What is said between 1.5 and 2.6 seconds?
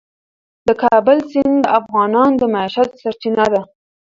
د افغانانو د